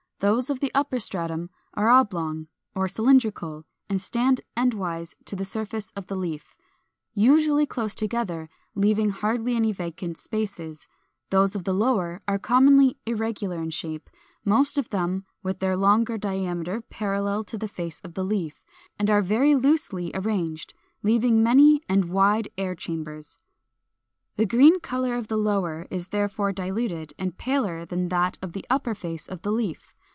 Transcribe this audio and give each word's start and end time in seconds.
Those 0.21 0.51
of 0.51 0.59
the 0.59 0.71
upper 0.75 0.99
stratum 0.99 1.49
are 1.73 1.89
oblong 1.89 2.45
or 2.75 2.87
cylindrical, 2.87 3.65
and 3.89 3.99
stand 3.99 4.41
endwise 4.55 5.15
to 5.25 5.35
the 5.35 5.43
surface 5.43 5.89
of 5.95 6.05
the 6.05 6.15
leaf, 6.15 6.55
usually 7.15 7.65
close 7.65 7.95
together, 7.95 8.47
leaving 8.75 9.09
hardly 9.09 9.55
any 9.55 9.71
vacant 9.71 10.19
spaces; 10.19 10.87
those 11.31 11.55
of 11.55 11.63
the 11.63 11.73
lower 11.73 12.21
are 12.27 12.37
commonly 12.37 12.99
irregular 13.07 13.63
in 13.63 13.71
shape, 13.71 14.11
most 14.45 14.77
of 14.77 14.91
them 14.91 15.25
with 15.41 15.57
their 15.57 15.75
longer 15.75 16.19
diameter 16.19 16.81
parallel 16.81 17.43
to 17.45 17.57
the 17.57 17.67
face 17.67 17.99
of 18.01 18.13
the 18.13 18.23
leaf, 18.23 18.61
and 18.99 19.09
are 19.09 19.23
very 19.23 19.55
loosely 19.55 20.11
arranged, 20.13 20.75
leaving 21.01 21.41
many 21.41 21.81
and 21.89 22.05
wide 22.11 22.47
air 22.59 22.75
chambers. 22.75 23.39
The 24.35 24.45
green 24.45 24.79
color 24.81 25.15
of 25.15 25.29
the 25.29 25.37
lower 25.37 25.87
is 25.89 26.09
therefore 26.09 26.51
diluted, 26.51 27.11
and 27.17 27.35
paler 27.39 27.85
than 27.85 28.09
that 28.09 28.37
of 28.43 28.53
the 28.53 28.67
upper 28.69 28.93
face 28.93 29.27
of 29.27 29.41
the 29.41 29.51
leaf. 29.51 29.95